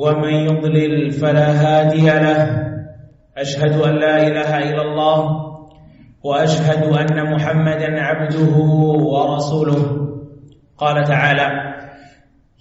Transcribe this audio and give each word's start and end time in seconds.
ومن 0.00 0.32
يضلل 0.48 1.10
فلا 1.10 1.48
هادي 1.62 2.08
له. 2.08 2.40
أشهد 3.36 3.74
أن 3.80 3.94
لا 4.00 4.16
إله 4.26 4.50
إلا 4.68 4.82
الله 4.82 5.18
وأشهد 6.24 6.82
أن 6.88 7.16
محمدا 7.32 7.90
عبده 8.00 8.54
ورسوله. 9.12 9.82
قال 10.78 10.96
تعالى 11.04 11.48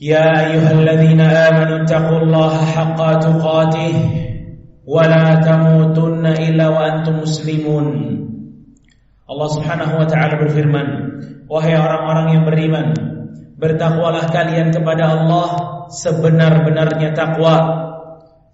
يا 0.01 0.27
أيها 0.45 0.71
الذين 0.71 1.21
آمنوا 1.21 1.83
اتقوا 1.83 2.19
الله 2.19 2.53
حق 2.75 2.99
تقاته 3.19 3.95
ولا 4.87 5.25
تموتن 5.35 6.25
إلا 6.25 6.65
وأنتم 6.67 7.15
مسلمون. 7.23 7.87
Allah 9.29 9.49
subhanahu 9.53 9.93
wa 10.01 10.07
ta'ala 10.09 10.41
berfirman 10.41 10.87
Wahai 11.45 11.77
orang-orang 11.77 12.27
yang 12.33 12.43
beriman 12.49 12.87
Bertakwalah 13.61 14.25
kalian 14.33 14.73
kepada 14.73 15.05
Allah 15.05 15.47
Sebenar-benarnya 15.90 17.12
takwa 17.12 17.56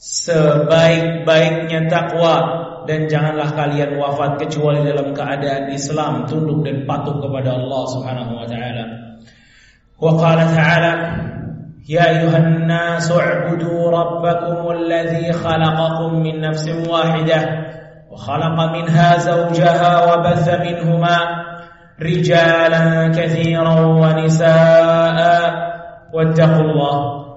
Sebaik-baiknya 0.00 1.90
takwa 1.90 2.34
Dan 2.88 3.06
janganlah 3.10 3.52
kalian 3.52 4.00
wafat 4.00 4.40
Kecuali 4.46 4.82
dalam 4.84 5.12
keadaan 5.12 5.70
Islam 5.72 6.24
Tunduk 6.24 6.64
dan 6.64 6.88
patuh 6.88 7.20
kepada 7.20 7.56
Allah 7.56 7.82
subhanahu 7.92 8.32
wa 8.40 8.46
ta'ala 8.48 8.84
Wa 10.00 10.10
qala 10.16 10.44
ta'ala 10.48 10.92
يا 11.90 12.06
أيها 12.06 12.36
الناس 12.36 13.12
اعبدوا 13.12 13.90
ربكم 13.90 14.70
الذي 14.70 15.32
خلقكم 15.32 16.14
من 16.22 16.40
نفس 16.40 16.68
واحدة 16.86 17.40
وخلق 18.10 18.72
منها 18.72 19.18
زوجها 19.18 20.14
وبث 20.14 20.48
منهما 20.48 21.16
رجالا 22.02 23.08
كثيرا 23.08 23.80
ونساء 23.80 25.20
واتقوا 26.12 26.64
الله 26.64 27.20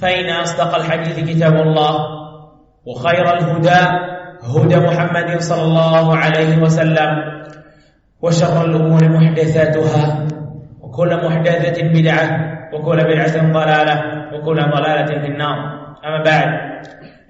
فإن 0.00 0.26
أصدق 0.30 0.74
الحديث 0.74 1.16
كتاب 1.30 1.54
الله 1.54 1.94
وخير 2.86 3.26
الهدى 3.38 3.82
هدى 4.44 4.76
محمد 4.76 5.40
صلى 5.40 5.62
الله 5.62 6.16
عليه 6.16 6.52
وسلم 6.58 7.10
وشر 8.22 8.64
الأمور 8.64 9.08
محدثاتها 9.08 10.04
وكل 10.80 11.10
محدثة 11.26 11.78
بدعة 11.82 12.26
وكل 12.72 12.98
بدعة 13.04 13.36
ضلالة 13.52 13.96
وكل 14.34 14.56
ضلالة 14.56 15.10
في 15.22 15.28
النار. 15.32 15.56
أما 16.04 16.20
بعد 16.22 16.48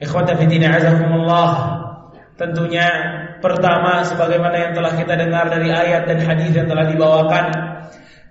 إخوة 0.02 0.26
في 0.34 0.42
الدين 0.42 0.64
عزكم 0.64 1.12
الله 1.12 1.50
tentunya 2.34 2.90
pertama 3.38 4.02
sebagaimana 4.02 4.58
yang 4.58 4.72
telah 4.74 4.90
kita 4.98 5.14
dengar 5.14 5.46
dari 5.46 5.70
ayat 5.70 6.10
dan 6.10 6.18
hadis 6.18 6.50
yang 6.50 6.66
telah 6.66 6.82
dibawakan 6.82 7.46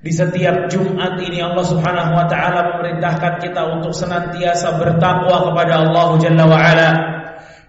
di 0.03 0.11
setiap 0.11 0.67
Jumat 0.67 1.15
ini 1.23 1.39
Allah 1.39 1.63
Subhanahu 1.63 2.11
wa 2.11 2.27
taala 2.27 2.75
memerintahkan 2.75 3.39
kita 3.39 3.79
untuk 3.79 3.95
senantiasa 3.95 4.75
bertakwa 4.75 5.47
kepada 5.47 5.87
Allah 5.87 6.07
Jalla 6.19 6.43
wa 6.43 6.59
ala. 6.59 6.89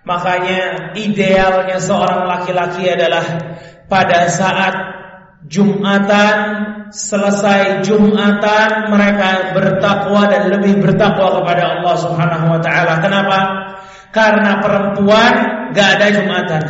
Makanya 0.02 0.92
idealnya 0.98 1.78
seorang 1.78 2.26
laki-laki 2.26 2.90
adalah 2.90 3.22
pada 3.86 4.26
saat 4.26 4.74
Jumatan 5.46 6.36
selesai 6.90 7.86
Jumatan 7.86 8.90
mereka 8.90 9.54
bertakwa 9.54 10.26
dan 10.26 10.50
lebih 10.50 10.82
bertakwa 10.82 11.38
kepada 11.38 11.78
Allah 11.78 11.94
Subhanahu 12.02 12.46
wa 12.50 12.60
taala. 12.60 12.98
Kenapa? 12.98 13.38
Karena 14.10 14.58
perempuan 14.58 15.32
gak 15.70 15.88
ada 16.02 16.06
Jumatan. 16.10 16.62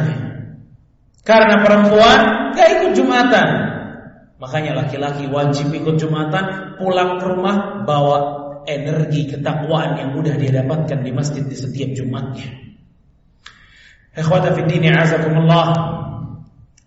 Karena 1.24 1.56
perempuan 1.64 2.52
gak 2.52 2.68
ikut 2.68 2.92
Jumatan. 2.92 3.73
Makanya 4.44 4.76
laki-laki 4.76 5.24
wajib 5.32 5.72
ikut 5.72 5.96
Jumatan, 5.96 6.76
pulang 6.76 7.16
ke 7.16 7.32
rumah 7.32 7.80
bawa 7.88 8.18
energi 8.68 9.32
ketakwaan 9.32 9.96
yang 9.96 10.12
mudah 10.12 10.36
dia 10.36 10.60
dapatkan 10.60 11.00
di 11.00 11.10
masjid 11.16 11.40
di 11.48 11.56
setiap 11.56 11.96
Jumatnya. 11.96 12.52
Ikhwata 14.12 14.52
azakumullah. 14.52 15.66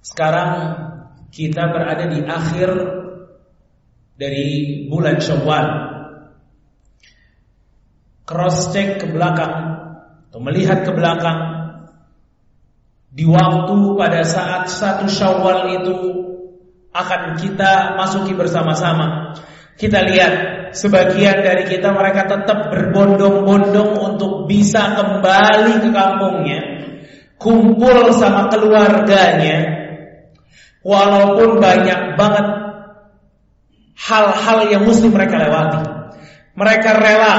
Sekarang 0.06 0.52
kita 1.34 1.74
berada 1.74 2.06
di 2.06 2.22
akhir 2.22 2.70
dari 4.14 4.48
bulan 4.86 5.18
Syawal. 5.18 5.68
Cross 8.22 8.70
check 8.70 9.02
ke 9.02 9.10
belakang 9.10 9.56
atau 10.30 10.40
melihat 10.46 10.86
ke 10.86 10.94
belakang 10.94 11.40
di 13.10 13.26
waktu 13.26 13.76
pada 13.98 14.22
saat 14.22 14.70
satu 14.70 15.10
Syawal 15.10 15.82
itu 15.82 15.96
akan 17.06 17.38
kita 17.38 17.94
masuki 17.94 18.34
bersama-sama. 18.34 19.38
Kita 19.78 20.02
lihat 20.02 20.34
sebagian 20.74 21.46
dari 21.46 21.70
kita 21.70 21.94
mereka 21.94 22.26
tetap 22.26 22.74
berbondong-bondong 22.74 23.92
untuk 23.94 24.50
bisa 24.50 24.98
kembali 24.98 25.86
ke 25.86 25.90
kampungnya, 25.94 26.60
kumpul 27.38 28.10
sama 28.18 28.50
keluarganya, 28.50 29.78
Walaupun 30.88 31.60
banyak 31.60 32.16
banget 32.16 32.48
hal-hal 34.00 34.60
yang 34.72 34.88
mesti 34.88 35.12
mereka 35.12 35.36
lewati. 35.36 35.84
Mereka 36.56 36.90
rela 36.96 37.36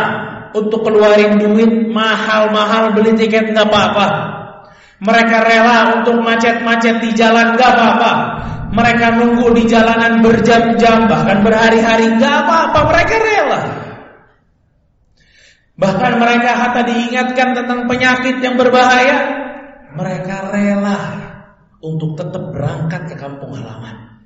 untuk 0.52 0.84
keluarin 0.84 1.40
duit 1.40 1.88
mahal-mahal 1.88 2.92
beli 2.92 3.16
tiket 3.16 3.56
nggak 3.56 3.72
apa-apa. 3.72 4.06
Mereka 5.00 5.36
rela 5.48 5.96
untuk 5.96 6.20
macet-macet 6.20 7.00
di 7.00 7.10
jalan 7.16 7.56
nggak 7.56 7.70
apa-apa. 7.72 8.12
Mereka 8.68 9.06
nunggu 9.16 9.56
di 9.56 9.64
jalanan 9.64 10.20
berjam-jam 10.20 11.08
bahkan 11.08 11.40
berhari-hari 11.40 12.12
nggak 12.20 12.36
apa-apa. 12.44 12.78
Mereka 12.92 13.14
rela. 13.16 13.62
Bahkan 15.78 16.12
mereka 16.18 16.50
hatta 16.58 16.82
diingatkan 16.84 17.48
tentang 17.54 17.86
penyakit 17.86 18.42
yang 18.42 18.58
berbahaya. 18.58 19.18
Mereka 19.94 20.52
rela 20.52 20.98
untuk 21.80 22.18
tetap 22.18 22.50
berangkat 22.50 23.14
ke 23.14 23.16
kampung 23.16 23.54
halaman. 23.54 24.20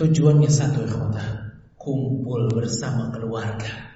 Tujuannya 0.00 0.48
satu 0.48 0.88
ikhwata, 0.88 1.52
kumpul 1.76 2.48
bersama 2.56 3.12
keluarga. 3.12 3.92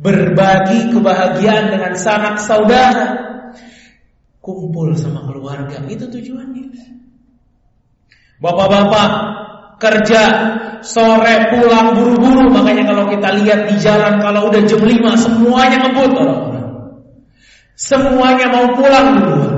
Berbagi 0.00 0.88
kebahagiaan 0.88 1.68
dengan 1.68 1.92
sanak 2.00 2.40
saudara. 2.40 3.30
Kumpul 4.40 4.96
sama 4.96 5.28
keluarga, 5.28 5.84
itu 5.86 6.08
tujuannya. 6.08 6.72
Bapak-bapak 8.42 9.10
kerja 9.78 10.22
sore 10.82 11.46
pulang 11.54 11.94
buru-buru, 11.94 12.50
makanya 12.50 12.90
kalau 12.90 13.06
kita 13.06 13.28
lihat 13.38 13.70
di 13.70 13.78
jalan 13.78 14.18
kalau 14.18 14.50
udah 14.50 14.62
jam 14.66 14.82
5 14.82 14.98
semuanya 15.14 15.78
ngebut 15.86 16.10
orang-orang. 16.18 16.68
Semuanya 17.78 18.46
mau 18.50 18.66
pulang 18.74 19.06
duluan. 19.18 19.54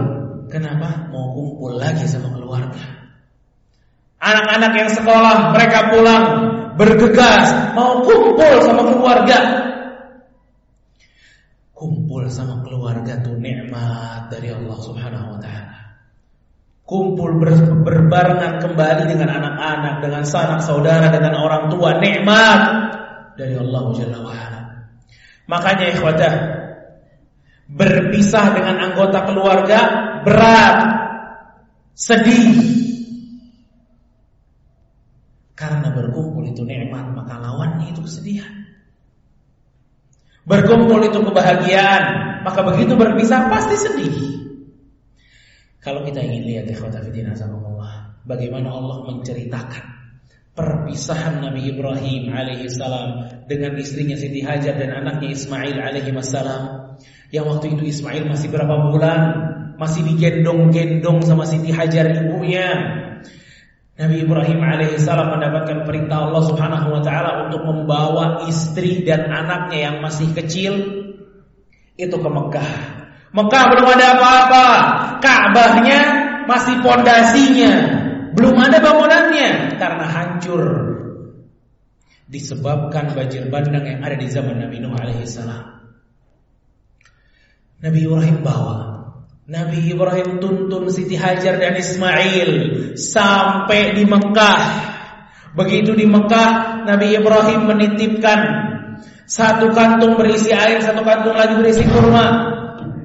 Kenapa? 0.53 1.09
Mau 1.09 1.33
kumpul 1.33 1.81
lagi 1.81 2.05
sama 2.05 2.33
keluarga. 2.33 2.85
Anak-anak 4.21 4.73
yang 4.73 4.91
sekolah, 4.93 5.53
mereka 5.53 5.93
pulang 5.93 6.25
bergegas, 6.81 7.77
mau 7.77 8.01
kumpul 8.01 8.55
sama 8.65 8.83
keluarga. 8.89 9.39
Kumpul 11.75 12.33
sama 12.33 12.65
keluarga 12.65 13.21
tuh 13.21 13.37
nikmat 13.37 14.33
dari 14.33 14.49
Allah 14.49 14.79
Subhanahu 14.81 15.37
wa 15.37 15.39
taala. 15.43 15.84
Kumpul 16.85 17.41
ber, 17.41 17.81
berbarengan 17.81 18.61
kembali 18.61 19.09
dengan 19.09 19.33
anak-anak, 19.41 20.05
dengan 20.05 20.23
sanak 20.29 20.61
saudara, 20.61 21.09
dengan 21.09 21.41
orang 21.41 21.73
tua, 21.73 21.97
nikmat 21.97 22.61
dari 23.41 23.57
Allah 23.57 23.83
Jalla 23.97 24.19
wa 24.21 24.33
ala. 24.37 24.61
Makanya 25.49 25.85
ikhwatah, 25.97 26.33
Berpisah 27.65 28.53
dengan 28.53 28.77
anggota 28.77 29.25
keluarga 29.25 29.79
berat, 30.21 30.79
sedih. 31.97 32.61
Karena 35.57 35.89
berkumpul 35.89 36.45
itu 36.45 36.61
nikmat, 36.61 37.17
maka 37.17 37.41
lawannya 37.41 37.97
itu 37.97 38.05
kesedihan. 38.05 38.53
Berkumpul 40.45 41.09
itu 41.09 41.25
kebahagiaan, 41.25 42.05
maka 42.45 42.61
begitu 42.69 42.93
berpisah 43.01 43.49
pasti 43.49 43.77
sedih. 43.81 44.17
Kalau 45.85 46.01
kita 46.01 46.25
ingin 46.25 46.49
lihat 46.49 46.67
ikhwata 46.73 47.05
fillah 47.05 48.17
bagaimana 48.25 48.73
Allah 48.73 49.05
menceritakan 49.05 49.85
perpisahan 50.57 51.45
Nabi 51.45 51.77
Ibrahim 51.77 52.33
alaihi 52.33 52.73
salam 52.73 53.29
dengan 53.45 53.77
istrinya 53.77 54.17
Siti 54.17 54.41
Hajar 54.41 54.81
dan 54.81 54.97
anaknya 54.97 55.37
Ismail 55.37 55.77
alaihi 55.77 56.15
salam. 56.25 56.97
Yang 57.29 57.45
waktu 57.51 57.67
itu 57.77 57.83
Ismail 57.91 58.25
masih 58.31 58.49
berapa 58.49 58.95
bulan, 58.95 59.21
masih 59.77 60.07
digendong-gendong 60.09 61.21
sama 61.27 61.45
Siti 61.45 61.75
Hajar 61.75 62.17
ibunya. 62.23 62.69
Nabi 63.95 64.27
Ibrahim 64.27 64.59
alaihi 64.63 64.99
salam 64.99 65.37
mendapatkan 65.37 65.87
perintah 65.87 66.31
Allah 66.31 66.43
Subhanahu 66.49 66.99
wa 66.99 67.03
taala 67.03 67.47
untuk 67.47 67.63
membawa 67.63 68.47
istri 68.51 69.05
dan 69.07 69.31
anaknya 69.31 69.91
yang 69.91 69.97
masih 70.03 70.33
kecil 70.35 70.75
itu 71.95 72.17
ke 72.17 72.31
Mekah. 72.31 72.94
Mekah 73.35 73.65
belum 73.75 73.87
ada 73.99 74.07
apa-apa. 74.15 74.67
Ka'bahnya 75.19 76.01
masih 76.47 76.79
pondasinya. 76.87 77.75
Belum 78.35 78.55
ada 78.59 78.79
bangunannya 78.79 79.79
karena 79.79 80.07
hancur 80.07 80.63
disebabkan 82.31 83.15
banjir 83.15 83.47
bandang 83.51 83.85
yang 83.85 84.01
ada 84.03 84.17
di 84.19 84.27
zaman 84.31 84.63
Nabi 84.63 84.79
Nuh 84.83 84.95
alaihi 84.95 85.27
salam. 85.27 85.83
Nabi 87.83 88.07
Ibrahim 88.07 88.39
bawa 88.41 88.95
Nabi 89.45 89.93
Ibrahim 89.93 90.41
tuntun 90.41 90.89
Siti 90.89 91.21
Hajar 91.21 91.61
dan 91.61 91.77
Ismail 91.77 92.51
sampai 92.97 93.93
di 93.93 94.09
Mekah. 94.09 94.63
Begitu 95.55 95.93
di 95.95 96.09
Mekah, 96.09 96.83
Nabi 96.89 97.15
Ibrahim 97.15 97.69
menitipkan 97.69 98.41
satu 99.29 99.71
kantung 99.71 100.17
berisi 100.17 100.51
air, 100.51 100.81
satu 100.83 101.05
kantung 101.07 101.37
lagi 101.37 101.55
berisi 101.61 101.85
kurma 101.87 102.54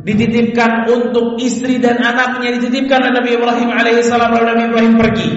dititipkan 0.04 0.88
untuk 0.88 1.40
istri 1.40 1.78
dan 1.80 2.00
anaknya 2.00 2.56
dititipkan 2.60 3.12
Nabi 3.12 3.36
Ibrahim 3.36 3.70
alaihissalam 3.72 4.32
lalu 4.32 4.46
Nabi 4.48 4.64
Ibrahim 4.72 4.94
pergi 4.96 5.30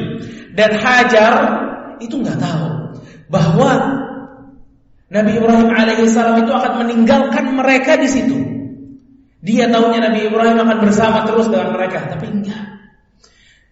dan 0.54 0.70
Hajar 0.78 1.34
itu 1.98 2.18
nggak 2.18 2.38
tahu 2.38 2.66
bahwa 3.32 3.70
Nabi 5.12 5.30
Ibrahim 5.36 5.68
alaihissalam 5.68 6.44
itu 6.44 6.52
akan 6.56 6.72
meninggalkan 6.84 7.52
mereka 7.52 8.00
di 8.00 8.08
situ. 8.08 8.38
Dia 9.42 9.68
tahunya 9.68 10.00
Nabi 10.08 10.20
Ibrahim 10.24 10.56
akan 10.56 10.78
bersama 10.80 11.28
terus 11.28 11.50
dengan 11.50 11.74
mereka, 11.74 12.06
tapi 12.08 12.30
enggak. 12.30 12.64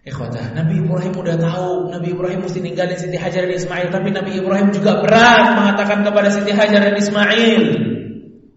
Ikhwatah, 0.01 0.57
Nabi 0.57 0.81
Ibrahim 0.81 1.13
udah 1.13 1.37
tahu 1.37 1.93
Nabi 1.93 2.07
Ibrahim 2.13 2.41
mesti 2.41 2.59
ninggalin 2.61 2.97
Siti 2.97 3.17
Hajar 3.17 3.45
dan 3.45 3.53
Ismail, 3.53 3.87
tapi 3.93 4.09
Nabi 4.09 4.31
Ibrahim 4.37 4.73
juga 4.73 5.01
berat 5.01 5.57
mengatakan 5.61 6.01
kepada 6.01 6.29
Siti 6.33 6.51
Hajar 6.53 6.81
dan 6.89 6.97
Ismail, 6.97 7.61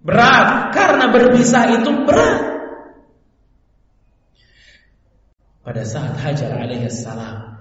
Berat 0.05 0.77
karena 0.77 1.09
berpisah 1.09 1.81
itu 1.81 1.91
berat. 2.05 2.41
Pada 5.65 5.81
saat 5.81 6.21
Hajar 6.21 6.61
alaihissalam 6.61 7.57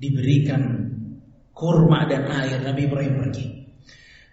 diberikan 0.00 0.88
kurma 1.52 2.08
dan 2.08 2.24
air, 2.24 2.56
Nabi 2.64 2.88
Ibrahim 2.88 3.20
pergi. 3.20 3.46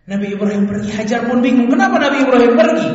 Nabi 0.07 0.31
Ibrahim 0.31 0.63
pergi, 0.63 0.89
Hajar 0.95 1.27
pun 1.27 1.43
bingung, 1.43 1.67
kenapa 1.67 1.99
Nabi 1.99 2.23
Ibrahim 2.23 2.55
pergi? 2.55 2.89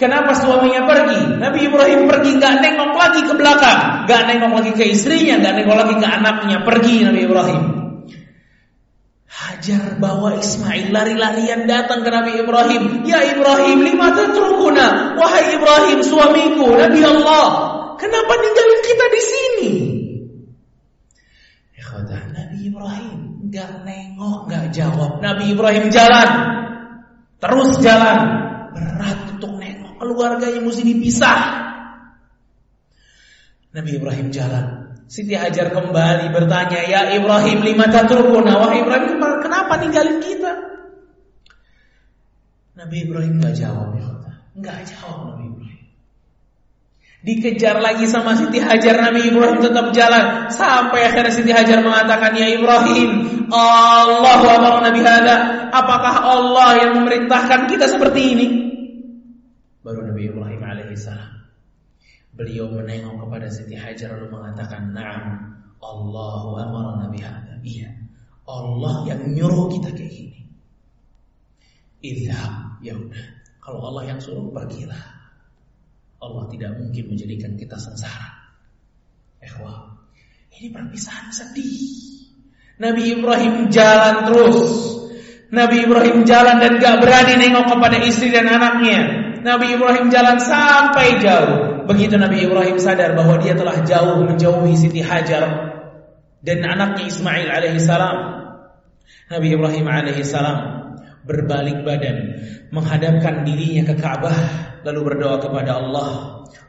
Kenapa 0.00 0.32
suaminya 0.32 0.88
pergi? 0.88 1.36
Nabi 1.36 1.60
Ibrahim 1.68 2.08
pergi 2.08 2.30
nggak 2.40 2.54
nengok 2.64 2.92
lagi 2.96 3.20
ke 3.20 3.34
belakang, 3.36 4.08
nggak 4.08 4.22
nengok 4.32 4.52
lagi 4.58 4.72
ke 4.80 4.84
istrinya, 4.96 5.38
nggak 5.44 5.54
nengok 5.60 5.76
lagi 5.76 5.94
ke 6.00 6.08
anaknya, 6.08 6.56
pergi 6.64 6.94
Nabi 7.04 7.20
Ibrahim. 7.20 7.81
Hajar 9.62 9.94
bawa 10.02 10.42
Ismail 10.42 10.90
lari-larian 10.90 11.70
datang 11.70 12.02
ke 12.02 12.10
Nabi 12.10 12.34
Ibrahim. 12.42 13.06
Ya 13.06 13.22
Ibrahim, 13.22 13.86
lima 13.86 14.10
tatrukuna. 14.10 15.14
Wahai 15.14 15.54
Ibrahim, 15.54 16.02
suamiku, 16.02 16.74
Nabi 16.74 16.98
Allah. 17.06 17.46
Kenapa 17.94 18.32
ninggalin 18.42 18.80
kita 18.82 19.06
di 19.06 19.22
sini? 19.22 19.72
Ikhwata, 21.78 22.34
Nabi 22.34 22.58
Ibrahim 22.74 23.18
nggak 23.46 23.86
nengok, 23.86 24.50
nggak 24.50 24.66
jawab. 24.74 25.22
Nabi 25.22 25.54
Ibrahim 25.54 25.94
jalan, 25.94 26.30
terus 27.38 27.78
jalan. 27.78 28.18
Berat 28.74 29.38
untuk 29.38 29.62
nengok 29.62 29.94
keluarga 30.02 30.50
yang 30.50 30.66
mesti 30.66 30.82
dipisah. 30.82 31.38
Nabi 33.78 33.94
Ibrahim 33.94 34.34
jalan, 34.34 34.81
Siti 35.12 35.36
Hajar 35.36 35.68
kembali 35.76 36.32
bertanya, 36.32 36.80
"Ya 36.88 37.12
Ibrahim, 37.12 37.60
lima 37.60 37.84
tatrukuna?" 37.92 38.64
Wahai 38.64 38.80
Ibrahim, 38.80 39.20
kenapa 39.20 39.76
ninggalin 39.76 40.24
kita? 40.24 40.52
Nabi 42.72 42.96
Ibrahim 43.04 43.36
nggak 43.36 43.52
jawab 43.60 43.92
ya. 44.00 44.08
Nggak 44.56 44.88
jawab 44.88 45.36
Nabi 45.36 45.52
Ibrahim. 45.52 45.84
Dikejar 47.28 47.76
lagi 47.84 48.08
sama 48.08 48.40
Siti 48.40 48.56
Hajar, 48.56 49.04
Nabi 49.04 49.28
Ibrahim 49.28 49.60
tetap 49.60 49.92
jalan 49.92 50.48
sampai 50.48 51.04
akhirnya 51.04 51.28
Siti 51.28 51.52
Hajar 51.52 51.84
mengatakan, 51.84 52.32
"Ya 52.32 52.48
Ibrahim, 52.48 53.10
Allah 53.52 54.40
wa 54.40 54.80
Nabi 54.80 55.04
hada. 55.04 55.68
Apakah 55.76 56.24
Allah 56.24 56.88
yang 56.88 57.04
memerintahkan 57.04 57.68
kita 57.68 57.84
seperti 57.84 58.20
ini?" 58.32 58.48
Baru 59.84 60.08
Nabi 60.08 60.32
Ibrahim 60.32 60.60
alaihissalam 60.64 61.41
Beliau 62.32 62.72
menengok 62.72 63.28
kepada 63.28 63.46
Siti 63.52 63.76
Hajar 63.76 64.16
lalu 64.16 64.32
mengatakan, 64.32 64.96
"Na'am, 64.96 65.52
Allahu 65.84 66.56
amarna 66.56 67.12
bihadza." 67.12 67.60
Iya. 67.60 67.92
Allah 68.48 69.06
yang 69.06 69.36
nyuruh 69.36 69.70
kita 69.70 69.94
kayak 69.94 70.12
gini. 70.12 70.40
Idhab, 72.02 72.82
ya 72.82 72.98
udah. 72.98 73.26
Kalau 73.62 73.78
Allah 73.92 74.10
yang 74.10 74.18
suruh 74.18 74.50
pergilah. 74.50 75.22
Allah 76.18 76.44
tidak 76.50 76.74
mungkin 76.78 77.14
menjadikan 77.14 77.54
kita 77.54 77.78
sengsara. 77.78 78.30
Ehwa, 79.42 79.94
ini 80.58 80.70
perpisahan 80.70 81.30
sedih. 81.30 81.82
Nabi 82.82 83.14
Ibrahim 83.14 83.70
jalan 83.70 84.30
terus. 84.30 84.70
Nabi 85.54 85.86
Ibrahim 85.86 86.26
jalan 86.26 86.58
dan 86.58 86.82
gak 86.82 87.04
berani 87.04 87.38
nengok 87.38 87.70
kepada 87.70 88.02
istri 88.02 88.34
dan 88.34 88.50
anaknya. 88.50 89.00
Nabi 89.46 89.78
Ibrahim 89.78 90.10
jalan 90.10 90.38
sampai 90.42 91.22
jauh. 91.22 91.61
Begitu 91.88 92.14
Nabi 92.18 92.46
Ibrahim 92.46 92.76
sadar 92.78 93.18
bahwa 93.18 93.42
dia 93.42 93.58
telah 93.58 93.82
jauh 93.82 94.22
menjauhi 94.22 94.74
Siti 94.78 95.02
Hajar 95.02 95.44
dan 96.42 96.58
anaknya 96.62 97.10
Ismail 97.10 97.48
alaihissalam. 97.50 98.16
Nabi 99.32 99.48
Ibrahim 99.54 99.86
alaihissalam 99.88 100.58
berbalik 101.22 101.86
badan 101.86 102.16
menghadapkan 102.74 103.46
dirinya 103.46 103.92
ke 103.92 103.94
Ka'bah 103.98 104.38
lalu 104.82 105.00
berdoa 105.14 105.38
kepada 105.38 105.78
Allah 105.78 106.10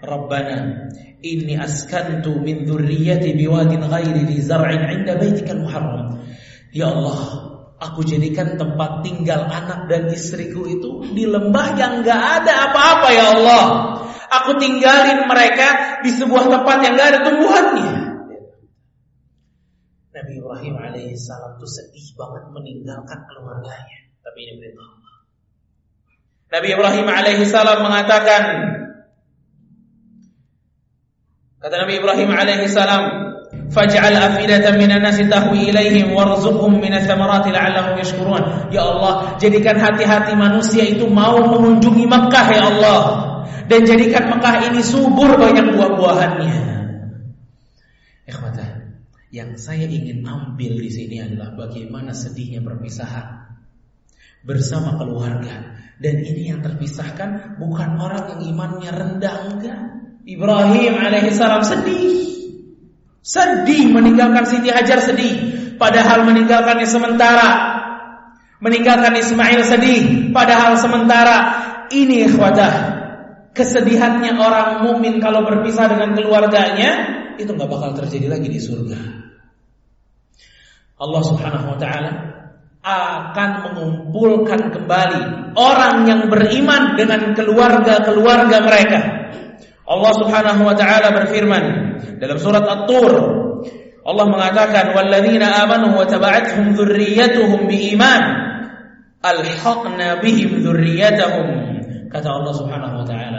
Rabbana 0.05 0.89
inni 1.25 1.57
askantu 1.57 2.37
min 2.37 2.67
dzurriyyati 2.67 3.33
biwadin 3.33 3.81
ghairi 3.81 4.23
di 4.29 4.37
zar'in 4.43 4.85
'inda 4.85 5.17
baitikal 5.17 5.63
muharram 5.63 6.21
ya 6.69 6.93
Allah 6.93 7.19
aku 7.81 8.05
jadikan 8.05 8.59
tempat 8.59 9.01
tinggal 9.01 9.49
anak 9.49 9.89
dan 9.89 10.11
istriku 10.13 10.69
itu 10.69 11.01
di 11.11 11.25
lembah 11.25 11.73
yang 11.73 12.05
enggak 12.05 12.21
ada 12.43 12.69
apa-apa 12.69 13.07
ya 13.09 13.25
Allah 13.39 13.65
Aku 14.41 14.57
tinggalin 14.57 15.29
mereka 15.29 16.01
di 16.01 16.09
sebuah 16.09 16.49
tempat 16.49 16.77
yang 16.81 16.93
gak 16.97 17.09
ada 17.13 17.19
tumbuhannya. 17.21 17.91
Nabi 20.13 20.33
Ibrahim 20.37 20.75
alaihissalam 20.77 21.57
itu 21.57 21.67
sedih 21.69 22.07
banget 22.17 22.43
meninggalkan 22.53 23.19
keluarganya. 23.29 23.99
Tapi 24.21 24.37
ini 24.45 24.53
perintah 24.61 24.85
Allah. 24.85 25.15
Nabi 26.53 26.67
Ibrahim 26.69 27.07
alaihissalam 27.09 27.77
mengatakan, 27.81 28.43
kata 31.61 31.75
Nabi 31.81 31.93
Ibrahim 31.97 32.29
alaihissalam, 32.29 33.03
Faj'al 33.53 34.17
afidatan 34.17 34.81
minan 34.81 35.01
nasi 35.01 35.29
tahwi 35.29 35.73
ilaihim 35.73 36.13
warzuqhum 36.13 36.77
minas 36.77 37.05
thamarati 37.09 37.53
la'allahum 37.53 37.97
yashkurun. 38.01 38.69
Ya 38.73 38.85
Allah, 38.85 39.37
jadikan 39.37 39.77
hati-hati 39.77 40.33
manusia 40.37 40.85
itu 40.85 41.05
mau 41.09 41.37
mengunjungi 41.37 42.05
Makkah 42.05 42.47
ya 42.53 42.69
Allah 42.69 43.32
dan 43.73 43.89
jadikan 43.89 44.29
Mekah 44.29 44.69
ini 44.69 44.85
subur 44.85 45.33
banyak 45.33 45.73
buah-buahannya. 45.73 46.57
Ikhwata, 48.29 48.93
yang 49.33 49.57
saya 49.57 49.89
ingin 49.89 50.21
ambil 50.21 50.77
di 50.77 50.93
sini 50.93 51.17
adalah 51.17 51.57
bagaimana 51.57 52.13
sedihnya 52.13 52.61
perpisahan 52.61 53.57
bersama 54.45 55.01
keluarga. 55.01 55.73
Dan 55.97 56.21
ini 56.21 56.53
yang 56.53 56.61
terpisahkan 56.61 57.57
bukan 57.57 57.97
orang 57.97 58.37
yang 58.37 58.41
imannya 58.53 58.91
rendah 58.93 59.35
enggak. 59.49 59.81
Ibrahim 60.29 60.93
alaihissalam 60.93 61.65
sedih. 61.65 62.53
Sedih 63.25 63.89
meninggalkan 63.89 64.45
Siti 64.45 64.69
Hajar 64.69 65.01
sedih. 65.01 65.35
Padahal 65.81 66.29
meninggalkannya 66.29 66.85
sementara. 66.85 67.49
Meninggalkan 68.61 69.17
Ismail 69.17 69.65
sedih. 69.65 70.29
Padahal 70.29 70.77
sementara. 70.77 71.65
Ini 71.89 72.29
ikhwatah 72.29 73.02
kesedihannya 73.53 74.33
orang 74.37 74.85
mukmin 74.85 75.21
kalau 75.21 75.45
berpisah 75.45 75.89
dengan 75.89 76.17
keluarganya 76.17 76.91
itu 77.37 77.49
nggak 77.49 77.69
bakal 77.69 77.93
terjadi 77.97 78.37
lagi 78.37 78.49
di 78.49 78.59
surga. 78.61 78.99
Allah 80.97 81.21
Subhanahu 81.25 81.67
wa 81.73 81.77
taala 81.77 82.11
akan 82.83 83.49
mengumpulkan 83.69 84.75
kembali 84.75 85.55
orang 85.55 86.03
yang 86.03 86.21
beriman 86.27 86.99
dengan 86.99 87.31
keluarga-keluarga 87.31 88.57
mereka. 88.59 88.99
Allah 89.87 90.11
Subhanahu 90.19 90.61
wa 90.67 90.75
taala 90.75 91.15
berfirman 91.15 91.63
dalam 92.19 92.37
surat 92.39 92.63
At-Tur 92.63 93.13
Allah 94.03 94.25
mengatakan 94.27 94.91
walladzina 94.91 95.63
amanu 95.63 95.95
wa 95.95 96.03
taba'atuhum 96.03 96.75
dzurriyyatuhum 96.75 97.71
biiman 97.71 98.23
alhaqna 99.23 100.19
bihim 100.19 100.59
dzurriyyatahum 100.59 101.47
kata 102.11 102.27
Allah 102.27 102.53
Subhanahu 102.53 102.99
wa 102.99 103.05
taala 103.07 103.32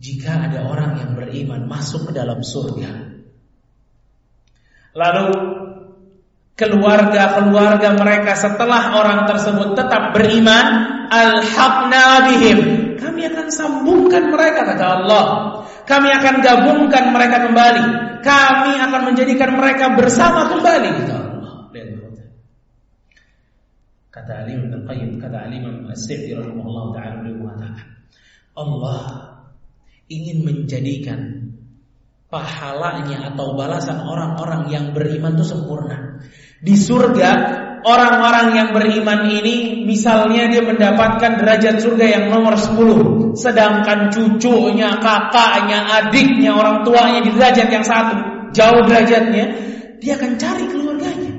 jika 0.00 0.48
ada 0.48 0.64
orang 0.64 0.96
yang 0.96 1.12
beriman 1.12 1.68
masuk 1.68 2.08
ke 2.08 2.12
dalam 2.16 2.40
surga 2.40 3.20
lalu 4.96 5.28
keluarga-keluarga 6.60 7.96
mereka 7.96 8.36
setelah 8.36 9.00
orang 9.00 9.24
tersebut 9.24 9.72
tetap 9.72 10.12
beriman 10.12 10.66
alhaqna 11.08 12.28
bihim. 12.28 12.58
Kami 13.00 13.24
akan 13.32 13.48
sambungkan 13.48 14.28
mereka 14.28 14.68
kata 14.68 14.84
Allah. 15.00 15.24
Kami 15.88 16.08
akan 16.12 16.34
gabungkan 16.44 17.16
mereka 17.16 17.48
kembali. 17.48 17.84
Kami 18.20 18.72
akan 18.76 19.00
menjadikan 19.08 19.56
mereka 19.56 19.96
bersama 19.96 20.52
kembali 20.52 20.88
kata 21.00 21.14
Allah. 21.16 21.52
Kata 24.10 24.42
Alim 24.44 24.68
Ibn 24.68 24.84
Qayyim, 24.90 25.10
kata 25.22 25.48
Alim 25.48 25.86
As-Sa'di 25.86 26.34
rahimahullah 26.34 26.84
taala 26.98 27.22
beliau 27.22 27.46
mengatakan, 27.46 27.88
Allah 28.58 29.29
ingin 30.10 30.42
menjadikan 30.42 31.54
pahalanya 32.30 33.30
atau 33.30 33.54
balasan 33.54 34.02
orang-orang 34.02 34.70
yang 34.70 34.84
beriman 34.90 35.38
itu 35.38 35.46
sempurna. 35.46 36.22
Di 36.60 36.74
surga 36.74 37.30
orang-orang 37.86 38.48
yang 38.58 38.68
beriman 38.74 39.30
ini 39.30 39.86
misalnya 39.86 40.50
dia 40.50 40.62
mendapatkan 40.66 41.40
derajat 41.40 41.80
surga 41.80 42.06
yang 42.06 42.24
nomor 42.28 42.58
10 42.58 43.38
sedangkan 43.38 44.10
cucunya, 44.10 44.98
kakaknya, 44.98 45.86
adiknya, 46.02 46.54
orang 46.54 46.82
tuanya 46.82 47.22
di 47.22 47.30
derajat 47.30 47.68
yang 47.70 47.86
satu 47.86 48.14
jauh 48.50 48.82
derajatnya 48.86 49.44
dia 50.02 50.18
akan 50.18 50.32
cari 50.36 50.64
keluarganya. 50.70 51.34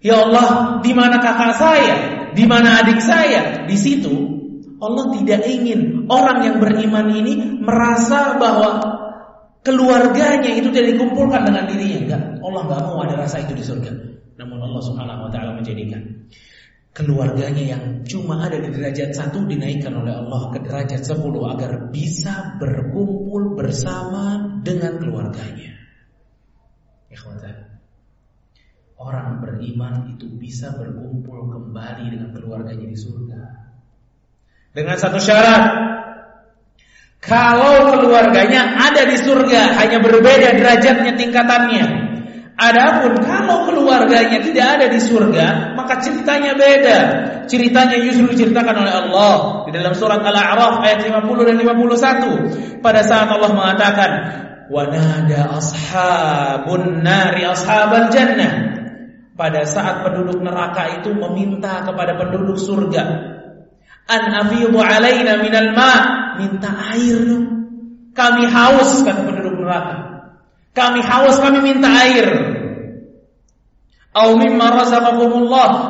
Ya 0.00 0.24
Allah 0.24 0.80
di 0.80 0.92
mana 0.96 1.20
kakak 1.20 1.54
saya? 1.58 1.96
Di 2.36 2.44
mana 2.44 2.84
adik 2.84 3.00
saya? 3.00 3.64
Di 3.64 3.76
situ 3.76 4.35
Allah 4.82 5.04
tidak 5.16 5.40
ingin 5.48 6.04
orang 6.08 6.38
yang 6.44 6.56
beriman 6.60 7.06
ini 7.12 7.60
merasa 7.60 8.36
bahwa 8.36 8.82
keluarganya 9.64 10.50
itu 10.52 10.68
tidak 10.70 10.96
dikumpulkan 10.96 11.42
dengan 11.48 11.64
dirinya 11.66 11.98
enggak 12.06 12.22
Allah 12.44 12.62
nggak 12.70 12.80
mau 12.86 12.98
ada 13.02 13.14
rasa 13.18 13.42
itu 13.42 13.52
di 13.56 13.64
surga 13.64 13.92
namun 14.36 14.60
Allah 14.60 14.82
Subhanahu 14.84 15.26
wa 15.26 15.30
taala 15.32 15.56
menjadikan 15.56 16.26
keluarganya 16.96 17.76
yang 17.76 17.84
cuma 18.08 18.48
ada 18.48 18.56
di 18.56 18.72
derajat 18.72 19.12
satu 19.12 19.44
dinaikkan 19.44 19.92
oleh 19.92 20.16
Allah 20.16 20.48
ke 20.48 20.64
derajat 20.64 21.04
sepuluh 21.04 21.44
agar 21.52 21.92
bisa 21.92 22.56
berkumpul 22.56 23.52
bersama 23.52 24.56
dengan 24.64 24.96
keluarganya. 24.96 25.76
Ikhwatan, 27.12 27.56
orang 28.96 29.44
beriman 29.44 30.16
itu 30.16 30.24
bisa 30.40 30.72
berkumpul 30.72 31.52
kembali 31.52 32.16
dengan 32.16 32.32
keluarganya 32.32 32.88
di 32.88 32.96
surga. 32.96 33.65
Dengan 34.76 35.00
satu 35.00 35.16
syarat, 35.16 35.64
kalau 37.24 37.96
keluarganya 37.96 38.76
ada 38.76 39.08
di 39.08 39.16
surga 39.16 39.72
hanya 39.80 40.04
berbeda 40.04 40.52
derajatnya 40.52 41.16
tingkatannya. 41.16 41.86
Adapun 42.56 43.24
kalau 43.24 43.68
keluarganya 43.68 44.36
tidak 44.40 44.66
ada 44.76 44.86
di 44.92 45.00
surga, 45.00 45.76
maka 45.76 45.96
ceritanya 46.04 46.52
beda. 46.56 46.98
Ceritanya 47.48 47.96
justru 48.04 48.32
diceritakan 48.36 48.76
oleh 48.84 48.94
Allah 48.96 49.64
di 49.64 49.72
dalam 49.72 49.92
surat 49.96 50.20
Al-A'raf 50.20 50.84
ayat 50.84 51.08
50 51.08 51.48
dan 51.48 51.56
51. 51.56 52.80
Pada 52.84 53.00
saat 53.00 53.28
Allah 53.32 53.50
mengatakan, 53.56 54.10
"Wa 54.68 54.88
nada 54.92 55.56
ashabun 55.56 57.00
nari 57.00 57.48
ashabal 57.48 58.12
jannah." 58.12 58.76
Pada 59.36 59.68
saat 59.68 60.00
penduduk 60.00 60.40
neraka 60.40 60.96
itu 60.96 61.12
meminta 61.12 61.84
kepada 61.84 62.16
penduduk 62.16 62.56
surga, 62.56 63.35
"An 64.06 64.22
afidhu 64.46 64.78
alaina 64.78 65.38
minal 65.42 65.70
ma'." 65.74 65.98
Minta 66.36 66.68
air 66.92 67.56
Kami 68.16 68.48
haus 68.48 69.04
kata 69.04 69.28
penduduk 69.28 69.60
neraka. 69.60 70.24
Kami 70.72 71.04
haus, 71.04 71.36
kami 71.36 71.60
minta 71.60 71.88
air. 71.88 72.24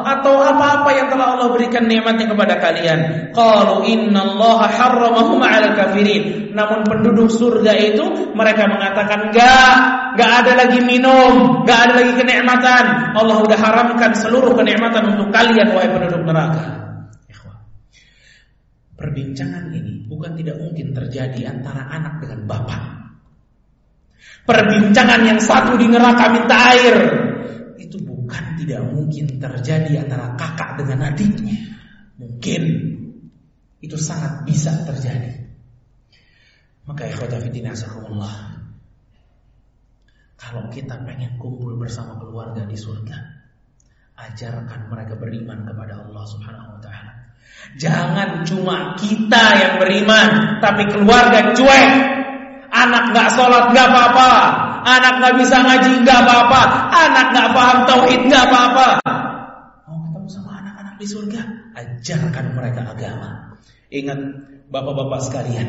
Atau 0.02 0.34
apa-apa 0.42 0.90
yang 0.90 1.06
telah 1.14 1.38
Allah 1.38 1.54
berikan 1.54 1.86
nikmatnya 1.86 2.26
kepada 2.26 2.58
kalian. 2.58 3.30
Qalu 3.30 3.86
kafirin. 5.78 6.50
Namun 6.50 6.82
penduduk 6.82 7.30
surga 7.30 7.70
itu 7.78 8.34
mereka 8.34 8.66
mengatakan 8.66 9.30
enggak, 9.30 9.74
enggak 10.18 10.32
ada 10.42 10.52
lagi 10.66 10.82
minum, 10.82 11.62
enggak 11.62 11.78
ada 11.86 11.94
lagi 12.02 12.12
kenikmatan. 12.18 13.14
Allah 13.14 13.36
sudah 13.46 13.58
haramkan 13.62 14.10
seluruh 14.18 14.58
kenikmatan 14.58 15.14
untuk 15.14 15.30
kalian 15.30 15.70
wahai 15.70 15.94
penduduk 15.94 16.26
neraka. 16.26 16.85
Perbincangan 18.96 19.76
ini 19.76 20.08
bukan 20.08 20.32
tidak 20.40 20.56
mungkin 20.56 20.96
terjadi 20.96 21.52
antara 21.52 21.84
anak 21.92 22.24
dengan 22.24 22.48
bapak. 22.48 22.82
Perbincangan 24.48 25.20
yang 25.28 25.36
satu 25.36 25.76
di 25.76 25.84
neraka 25.84 26.32
minta 26.32 26.56
air 26.72 26.96
itu 27.76 28.00
bukan 28.00 28.56
tidak 28.56 28.80
mungkin 28.88 29.36
terjadi 29.36 30.00
antara 30.00 30.32
kakak 30.40 30.80
dengan 30.80 31.12
adiknya. 31.12 31.76
Mungkin 32.16 32.62
itu 33.84 33.96
sangat 34.00 34.48
bisa 34.48 34.72
terjadi. 34.88 35.44
Maka 36.88 37.10
ikhwata 37.10 37.36
fiddin 37.42 37.68
asakumullah. 37.68 38.64
Kalau 40.40 40.70
kita 40.72 41.02
pengen 41.04 41.36
kumpul 41.36 41.76
bersama 41.76 42.16
keluarga 42.22 42.62
di 42.64 42.78
surga, 42.78 43.18
ajarkan 44.16 44.88
mereka 44.88 45.18
beriman 45.18 45.66
kepada 45.66 46.06
Allah 46.06 46.24
Subhanahu 46.24 46.76
wa 46.76 46.80
taala. 46.80 47.05
Jangan 47.76 48.46
cuma 48.48 48.96
kita 48.96 49.44
yang 49.60 49.74
beriman, 49.76 50.62
tapi 50.64 50.88
keluarga 50.88 51.52
cuek. 51.52 51.90
Anak 52.72 53.12
nggak 53.12 53.28
sholat 53.36 53.72
nggak 53.72 53.88
apa-apa, 53.88 54.30
anak 54.84 55.12
nggak 55.20 55.34
bisa 55.40 55.56
ngaji 55.60 55.90
nggak 56.02 56.20
apa-apa, 56.24 56.60
anak 56.92 57.26
nggak 57.32 57.48
paham 57.52 57.78
tauhid 57.88 58.20
nggak 58.26 58.44
apa-apa. 58.48 58.86
Mau 59.86 59.98
ketemu 60.08 60.28
sama 60.28 60.50
anak-anak 60.60 60.94
di 60.98 61.06
surga, 61.08 61.40
ajarkan 61.78 62.46
mereka 62.52 62.80
agama. 62.84 63.30
Ingat 63.92 64.20
bapak-bapak 64.68 65.20
sekalian, 65.24 65.68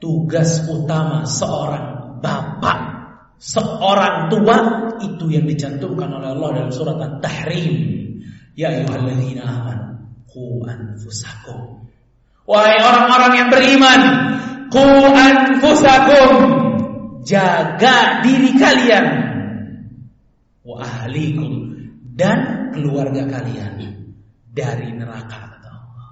tugas 0.00 0.64
utama 0.70 1.26
seorang 1.28 2.20
bapak, 2.20 2.78
seorang 3.42 4.32
tua 4.32 4.58
itu 5.02 5.24
yang 5.28 5.44
dicantumkan 5.44 6.08
oleh 6.08 6.36
Allah 6.36 6.48
dalam 6.62 6.72
surat 6.72 6.96
At-Tahrim. 7.00 7.74
Ya 8.58 8.74
ayyuhalladzina 8.74 9.42
amanu 9.44 9.88
qu 10.28 10.62
anfusakum. 10.64 11.88
Wahai 12.48 12.80
orang-orang 12.80 13.32
yang 13.36 13.48
beriman, 13.52 14.00
qu 14.68 14.84
anfusakum 15.12 16.32
jaga 17.24 18.24
diri 18.24 18.56
kalian 18.56 19.06
wa 20.64 20.80
ahlikum 20.84 21.76
dan 22.16 22.70
keluarga 22.72 23.24
kalian 23.28 24.04
dari 24.52 24.88
neraka 24.96 25.56
kata 25.56 25.68
Allah. 25.68 26.10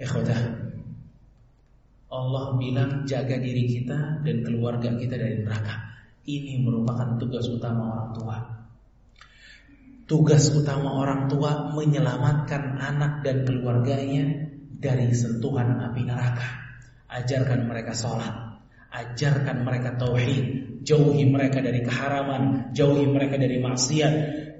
Ikhwatah 0.00 0.40
Allah 2.08 2.56
bilang 2.56 3.04
jaga 3.04 3.36
diri 3.36 3.68
kita 3.68 4.24
dan 4.24 4.36
keluarga 4.40 4.88
kita 4.96 5.20
dari 5.20 5.44
neraka. 5.44 5.76
Ini 6.24 6.60
merupakan 6.64 7.16
tugas 7.20 7.44
utama 7.48 7.92
orang 7.92 8.10
tua. 8.16 8.36
Tugas 10.08 10.48
utama 10.56 11.04
orang 11.04 11.28
tua 11.28 11.68
menyelamatkan 11.76 12.80
anak 12.80 13.20
dan 13.20 13.44
keluarganya 13.44 14.24
dari 14.80 15.12
sentuhan 15.12 15.76
api 15.84 16.00
neraka. 16.08 16.48
Ajarkan 17.12 17.68
mereka 17.68 17.92
sholat, 17.92 18.32
ajarkan 18.88 19.68
mereka 19.68 20.00
tauhid, 20.00 20.80
jauhi 20.80 21.28
mereka 21.28 21.60
dari 21.60 21.84
keharaman, 21.84 22.72
jauhi 22.72 23.04
mereka 23.04 23.36
dari 23.36 23.60
maksiat. 23.60 24.14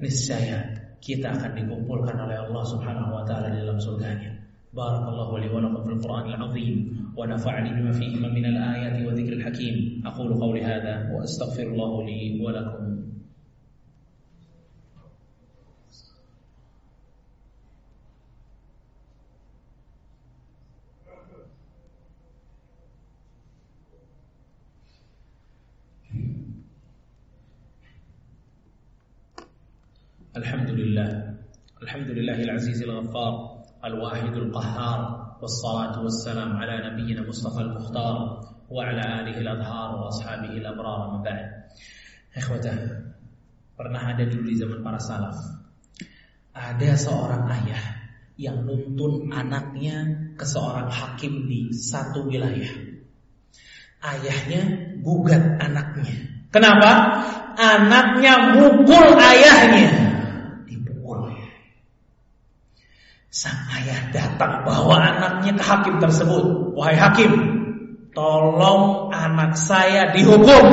Niscaya 0.04 0.58
kita 1.00 1.32
akan 1.32 1.56
dikumpulkan 1.56 2.16
oleh 2.20 2.44
Allah 2.44 2.64
Subhanahu 2.68 3.16
wa 3.16 3.24
taala 3.24 3.48
dalam 3.48 3.80
surganya. 3.80 4.36
Barakallahu 4.68 5.40
li 5.40 5.48
wa 5.48 5.64
lakum 5.64 5.80
fil 5.88 5.96
Qur'anil 5.96 6.36
azim 6.36 6.74
wa 7.16 7.24
nafa'ani 7.24 7.72
bima 7.72 7.92
fihi 7.96 8.20
min 8.20 8.44
al-ayati 8.52 9.00
wa 9.00 9.16
dzikril 9.16 9.42
hakim. 9.42 10.04
Aqulu 10.04 10.36
qawli 10.36 10.60
hadha 10.60 11.08
wa 11.08 11.24
astaghfirullah 11.24 11.92
li 12.04 12.36
wa 12.36 12.52
lakum. 12.52 12.97
Alhamdulillahil 31.84 32.50
azizil 32.50 32.90
ghaffar. 32.90 33.32
Al-wahidul 33.84 34.50
qahhar. 34.50 35.00
Wassalatu 35.38 36.02
wassalam 36.06 36.58
ala 36.58 36.90
nabiyyina 36.90 37.22
Mustafa 37.22 37.62
al-Mukhtar. 37.62 38.16
Wa 38.66 38.80
ala 38.82 39.22
alihi 39.22 39.40
al-adhar 39.46 39.90
wa 39.94 40.10
ashabihi 40.10 40.58
al-abrar. 40.64 41.14
Ma 41.14 41.18
ba'd. 41.22 41.58
Ikhwatah, 42.38 42.76
pernah 43.74 44.02
ada 44.14 44.22
dulu 44.26 44.46
di 44.50 44.58
zaman 44.58 44.82
para 44.82 44.98
salaf. 45.02 45.38
Ada 46.54 46.98
seorang 46.98 47.46
ayah 47.54 47.84
yang 48.38 48.62
nuntun 48.62 49.30
anaknya 49.34 50.30
ke 50.38 50.46
seorang 50.46 50.86
hakim 50.86 51.50
di 51.50 51.74
satu 51.74 52.30
wilayah. 52.30 52.70
Ayahnya 53.98 54.94
gugat 55.02 55.58
anaknya. 55.58 56.14
Kenapa? 56.54 56.90
Anaknya 57.58 58.54
mukul 58.54 59.18
ayahnya. 59.18 59.90
Dipukul. 60.70 61.34
Sang 63.28 63.60
ayah 63.76 64.08
datang 64.08 64.64
bawa 64.64 64.96
anaknya 65.04 65.52
ke 65.60 65.64
hakim 65.64 66.00
tersebut. 66.00 66.72
Wahai 66.72 66.96
hakim, 66.96 67.32
tolong 68.16 69.12
anak 69.12 69.52
saya 69.52 70.16
dihukum. 70.16 70.64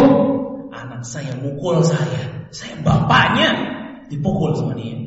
Anak 0.72 1.04
saya 1.04 1.36
mukul 1.36 1.84
saya. 1.84 2.48
Saya 2.56 2.80
bapaknya 2.80 3.52
dipukul 4.08 4.56
sama 4.56 4.72
dia. 4.80 5.04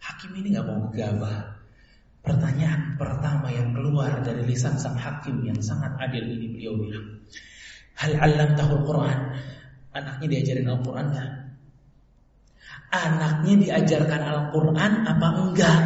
Hakim 0.00 0.32
ini 0.40 0.56
nggak 0.56 0.64
mau 0.64 0.88
gegabah. 0.88 1.60
Pertanyaan 2.24 2.96
pertama 2.96 3.52
yang 3.52 3.76
keluar 3.76 4.24
dari 4.24 4.48
lisan 4.48 4.80
sang 4.80 4.96
hakim 4.96 5.44
yang 5.44 5.60
sangat 5.60 5.92
adil 6.00 6.24
ini 6.24 6.56
beliau 6.56 6.72
bilang, 6.80 7.20
Hal 8.00 8.16
alam 8.16 8.56
tahul 8.56 8.80
Quran. 8.88 9.18
Anaknya 9.94 10.26
diajarin 10.26 10.66
Al-Quran 10.66 11.06
nggak? 11.12 11.30
Anaknya 12.90 13.54
diajarkan 13.60 14.20
Al-Quran 14.24 14.92
apa 15.06 15.28
enggak? 15.38 15.80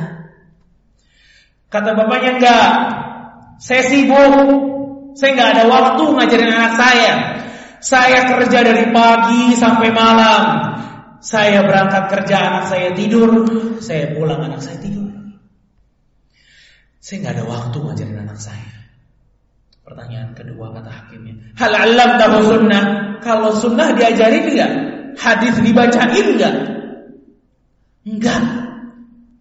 Kata 1.69 1.93
bapaknya 1.93 2.41
enggak. 2.41 2.71
Saya 3.61 3.83
sibuk. 3.89 4.35
Saya 5.19 5.31
nggak 5.35 5.51
ada 5.57 5.65
waktu 5.69 6.03
ngajarin 6.15 6.53
anak 6.53 6.75
saya. 6.79 7.13
Saya 7.79 8.27
kerja 8.27 8.59
dari 8.65 8.91
pagi 8.91 9.55
sampai 9.55 9.89
malam. 9.93 10.43
Saya 11.19 11.67
berangkat 11.67 12.07
kerja, 12.15 12.37
anak 12.39 12.65
saya 12.71 12.95
tidur. 12.95 13.47
Saya 13.83 14.15
pulang, 14.15 14.47
anak 14.47 14.63
saya 14.63 14.79
tidur. 14.79 15.11
Saya 17.03 17.17
nggak 17.25 17.35
ada 17.35 17.45
waktu 17.47 17.77
ngajarin 17.83 18.19
anak 18.23 18.39
saya. 18.39 18.79
Pertanyaan 19.83 20.37
kedua 20.37 20.69
kata 20.77 20.93
hakimnya, 20.93 21.57
hal 21.57 21.73
alam 21.73 22.21
tahu 22.21 22.37
sunnah? 22.45 22.85
Kalau 23.25 23.57
sunnah 23.57 23.97
diajarin 23.97 24.45
enggak? 24.45 24.73
Hadis 25.17 25.57
dibacain 25.65 26.27
enggak? 26.37 26.55
Enggak. 28.05 28.68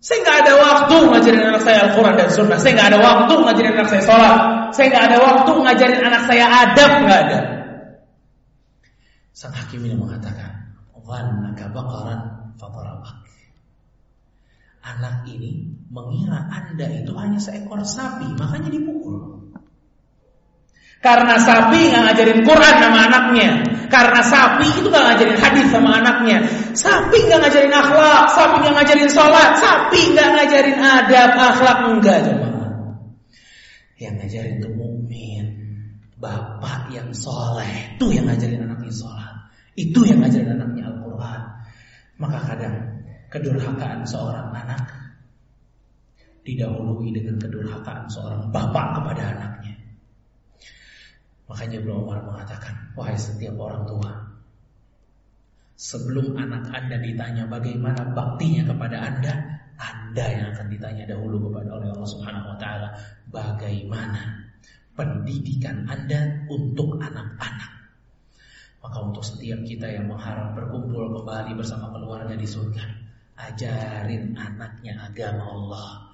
Saya 0.07 0.23
nggak 0.23 0.39
ada 0.47 0.53
waktu 0.55 0.95
ngajarin 1.03 1.43
anak 1.51 1.61
saya 1.67 1.77
Al-Quran 1.91 2.15
dan 2.15 2.29
Sunnah. 2.31 2.55
Saya 2.63 2.79
nggak 2.79 2.89
ada 2.95 2.99
waktu 3.03 3.33
ngajarin 3.43 3.73
anak 3.75 3.89
saya 3.91 4.03
sholat. 4.07 4.35
Saya 4.71 4.85
nggak 4.87 5.03
ada 5.03 5.17
waktu 5.19 5.51
ngajarin 5.51 5.99
anak 5.99 6.23
saya 6.31 6.45
adab 6.47 6.91
nggak 7.03 7.19
ada. 7.27 7.39
Sang 9.35 9.51
hakim 9.51 9.83
ini 9.83 9.99
mengatakan, 9.99 10.79
"Wannaka 10.95 11.67
baqaran 11.75 12.19
fadarabak." 12.55 13.19
Anak 14.79 15.27
ini 15.27 15.75
mengira 15.91 16.39
Anda 16.55 16.87
itu 16.87 17.11
hanya 17.19 17.43
seekor 17.43 17.83
sapi, 17.83 18.31
makanya 18.39 18.71
dipukul. 18.71 19.36
Karena 20.97 21.37
sapi 21.37 21.93
nggak 21.93 22.03
ngajarin 22.09 22.41
Quran 22.41 22.75
sama 22.81 22.99
anaknya. 23.05 23.49
Karena 23.87 24.21
sapi 24.25 24.65
itu 24.65 24.87
nggak 24.89 25.05
ngajarin 25.13 25.37
hadis 25.37 25.67
sama 25.69 25.89
anaknya. 26.01 26.37
Sapi 26.73 27.17
nggak 27.29 27.39
ngajarin 27.45 27.73
akhlak, 27.73 28.23
sapi 28.33 28.55
nggak 28.65 28.75
ngajarin 28.81 29.09
sholat, 29.13 29.51
sapi 29.61 30.01
nggak 30.11 30.29
ngajarin 30.35 30.77
adab, 30.81 31.31
akhlak 31.37 31.79
enggak 31.85 32.17
jemaah. 32.25 32.71
Yang 33.97 34.13
ngajarin 34.21 34.55
itu 34.61 34.69
mukmin, 34.73 35.45
bapak 36.17 36.89
yang 36.93 37.09
soleh, 37.13 37.97
itu 37.97 38.05
yang 38.13 38.25
ngajarin 38.25 38.65
anaknya 38.65 38.93
sholat, 38.93 39.35
itu 39.77 39.99
yang 40.05 40.19
ngajarin 40.21 40.53
anaknya 40.53 40.83
Al-Quran. 40.89 41.41
Maka 42.17 42.39
kadang 42.41 42.75
kedurhakaan 43.29 44.01
seorang 44.05 44.49
anak 44.49 44.81
didahului 46.47 47.11
dengan 47.11 47.35
kedurhakaan 47.37 48.07
seorang 48.07 48.47
bapak 48.49 48.97
kepada 48.97 49.23
anaknya. 49.35 49.66
Makanya 51.47 51.79
Ibnu 51.79 51.93
Umar 52.03 52.19
mengatakan, 52.27 52.75
wahai 52.99 53.15
setiap 53.15 53.55
orang 53.55 53.87
tua, 53.87 54.11
sebelum 55.79 56.35
anak 56.35 56.67
Anda 56.75 56.99
ditanya 56.99 57.47
bagaimana 57.47 58.11
baktinya 58.11 58.67
kepada 58.67 58.97
Anda, 58.99 59.33
Anda 59.79 60.25
yang 60.27 60.45
akan 60.51 60.67
ditanya 60.67 61.03
dahulu 61.07 61.47
kepada 61.47 61.69
oleh 61.79 61.87
Allah 61.95 62.09
Subhanahu 62.09 62.51
wa 62.51 62.57
taala, 62.59 62.89
bagaimana 63.31 64.51
pendidikan 64.99 65.87
Anda 65.87 66.43
untuk 66.51 66.99
anak-anak. 66.99 67.71
Maka 68.83 68.97
untuk 69.03 69.23
setiap 69.23 69.63
kita 69.63 69.87
yang 69.87 70.11
mengharap 70.11 70.51
berkumpul 70.51 71.15
kembali 71.15 71.55
bersama 71.55 71.95
keluarga 71.95 72.35
di 72.35 72.47
surga, 72.47 72.83
ajarin 73.39 74.35
anaknya 74.35 74.99
agama 74.99 75.43
Allah 75.47 76.06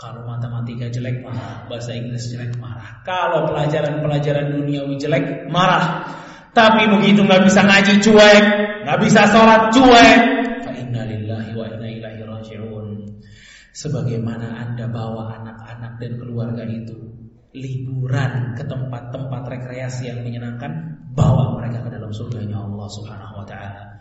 kalau 0.00 0.24
matematika 0.24 0.88
jelek 0.88 1.20
marah, 1.20 1.68
bahasa 1.68 1.92
Inggris 1.92 2.32
jelek 2.32 2.56
marah. 2.56 3.04
Kalau 3.04 3.44
pelajaran-pelajaran 3.52 4.56
duniawi 4.56 4.96
jelek 4.96 5.44
marah. 5.52 6.08
Tapi 6.56 6.88
begitu 6.88 7.20
nggak 7.20 7.44
bisa 7.44 7.60
ngaji 7.62 8.00
cuek, 8.00 8.44
nggak 8.88 8.98
bisa 9.04 9.28
sholat 9.28 9.68
cuek. 9.70 10.18
Fa 10.64 10.72
lillahi 10.72 11.52
wa 11.52 11.64
inna 11.68 11.88
ilaihi 11.92 12.24
raji'un. 12.24 12.88
Sebagaimana 13.76 14.56
Anda 14.56 14.88
bawa 14.88 15.36
anak-anak 15.36 16.00
dan 16.00 16.12
keluarga 16.16 16.64
itu 16.64 16.96
liburan 17.52 18.56
ke 18.56 18.64
tempat-tempat 18.64 19.42
rekreasi 19.46 20.10
yang 20.10 20.24
menyenangkan, 20.24 20.96
bawa 21.12 21.60
mereka 21.60 21.86
ke 21.86 21.90
dalam 21.92 22.10
surganya 22.10 22.56
Allah 22.56 22.88
Subhanahu 22.88 23.44
wa 23.44 23.46
taala. 23.46 24.00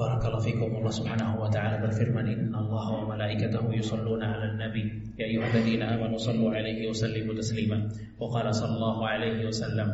Barakallahu 0.00 0.40
fikum. 0.48 0.72
Allah 0.80 0.94
Subhanahu 0.96 1.34
wa 1.44 1.52
taala 1.52 1.76
berfirman 1.84 2.24
inna 2.32 2.56
Allah 2.56 2.84
wa 2.88 3.12
malaikatahu 3.12 3.68
yusalluna 3.76 4.32
'alan 4.32 4.56
nabi 4.56 4.82
ya 5.20 5.28
ayyuhalladzina 5.28 5.92
amanu 5.92 6.16
sallu 6.16 6.48
'alaihi 6.48 6.88
wa 6.88 6.96
sallimu 6.96 7.36
taslima. 7.36 7.76
Wa 8.16 8.32
qala 8.32 8.48
sallallahu 8.48 9.00
'alaihi 9.04 9.44
wa 9.44 9.52
sallam 9.52 9.88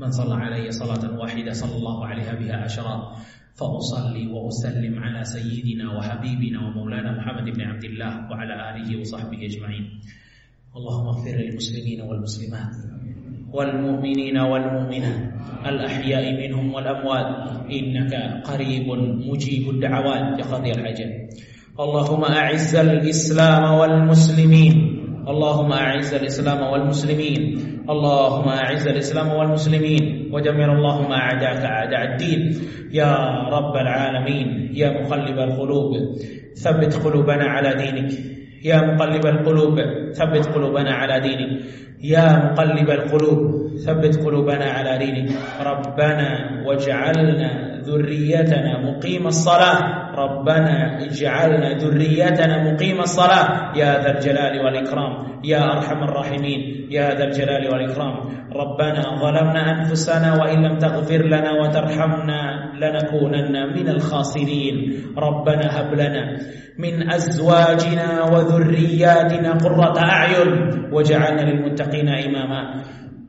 man 0.00 0.08
shalla 0.08 0.40
'alayya 0.40 0.72
salatan 0.72 1.20
wahidah 1.20 1.52
sallallahu 1.52 2.00
'alaiha 2.08 2.32
biha 2.40 2.64
asyara 2.64 3.12
fa 3.58 3.66
usalli 3.68 4.24
wa 4.32 4.48
usallim 4.48 4.96
'ala 4.96 5.20
sayyidina 5.20 5.92
wa 5.92 6.00
habibina 6.00 6.64
wa 6.64 6.72
maulana 6.72 7.12
Muhammad 7.20 7.44
ibn 7.52 7.60
Abdullah 7.60 8.24
wa 8.24 8.40
'ala 8.40 8.72
alihi 8.72 8.96
wa 8.96 9.04
والمؤمنين 13.52 14.38
والمؤمنات 14.38 15.20
الأحياء 15.66 16.24
منهم 16.40 16.74
والأموات 16.74 17.26
إنك 17.70 18.12
قريب 18.44 18.86
مجيب 19.30 19.70
الدعوات 19.70 20.38
يقضي 20.38 20.70
الحاجات 20.72 21.12
اللهم 21.80 22.24
أعز 22.24 22.76
الإسلام 22.76 23.64
والمسلمين. 23.80 24.74
اللهم 25.28 25.72
أعز 25.72 26.14
الإسلام 26.14 26.60
والمسلمين. 26.72 27.42
اللهم 27.88 28.48
أعز 28.48 28.84
الإسلام 28.88 29.28
والمسلمين. 29.28 30.28
ودمر 30.32 30.68
اللهم 30.76 31.12
أعداءك 31.12 31.64
أعداء 31.64 32.02
الدين. 32.12 32.40
يا 32.92 33.12
رب 33.48 33.74
العالمين 33.76 34.76
يا 34.76 34.88
مقلب 35.00 35.38
القلوب 35.38 35.90
ثبت 36.54 36.92
قلوبنا 36.94 37.44
على 37.44 37.70
دينك. 37.74 38.12
يا 38.64 38.80
مقلب 38.80 39.26
القلوب 39.26 39.76
ثبت 40.12 40.46
قلوبنا 40.54 40.92
على 40.92 41.20
دينك. 41.20 41.50
يا 42.02 42.26
مقلب 42.52 42.90
القلوب 42.90 43.38
ثبت 43.86 44.24
قلوبنا 44.24 44.64
على 44.64 44.98
دينك. 44.98 45.30
ربنا 45.66 46.28
واجعلنا 46.66 47.69
ذريتنا 47.86 48.78
مقيم 48.90 49.26
الصلاة. 49.26 49.78
ربنا 50.14 51.04
اجعلنا 51.04 51.78
ذريتنا 51.78 52.72
مقيم 52.72 53.00
الصلاة. 53.00 53.76
يا 53.76 54.02
ذا 54.02 54.10
الجلال 54.18 54.64
والإكرام. 54.64 55.40
يا 55.44 55.72
أرحم 55.72 56.02
الراحمين. 56.02 56.86
يا 56.90 57.14
ذا 57.14 57.24
الجلال 57.24 57.72
والإكرام. 57.72 58.14
ربنا 58.52 59.02
ظلمنا 59.20 59.78
أنفسنا 59.78 60.42
وإن 60.42 60.66
لم 60.66 60.78
تغفر 60.78 61.22
لنا 61.26 61.52
وترحمنا 61.52 62.40
لنكونن 62.80 63.54
من 63.76 63.88
الخاسرين. 63.88 64.76
ربنا 65.18 65.80
هب 65.80 65.94
لنا 65.94 66.36
من 66.78 67.10
أزواجنا 67.12 68.22
وذرياتنا 68.32 69.50
قرة 69.52 69.98
أعين. 69.98 70.50
وجعلنا 70.92 71.40
للمتقين 71.40 72.08
إماما. 72.08 72.82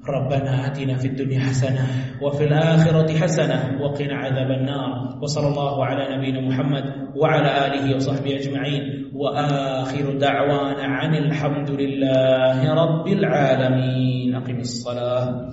ربنا 0.09 0.67
آتنا 0.67 0.97
في 0.97 1.07
الدنيا 1.07 1.39
حسنة 1.39 1.85
وفي 2.21 2.43
الآخرة 2.43 3.17
حسنة 3.17 3.81
وقنا 3.81 4.15
عذاب 4.15 4.51
النار 4.51 5.19
وصلى 5.21 5.47
الله 5.47 5.85
على 5.85 6.17
نبينا 6.17 6.41
محمد 6.41 6.83
وعلى 7.15 7.67
آله 7.67 7.95
وصحبه 7.95 8.35
أجمعين 8.35 9.11
وآخر 9.15 10.17
دعوانا 10.17 10.83
عن 10.83 11.15
الحمد 11.15 11.69
لله 11.69 12.73
رب 12.73 13.07
العالمين. 13.07 14.35
أقم 14.35 14.59
الصلاة. 14.59 15.49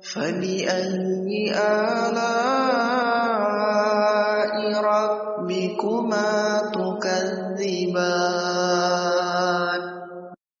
فبأي 0.00 1.52
آلاء 1.52 2.14
رب 4.80 5.50
تكذبان؟ 6.72 8.53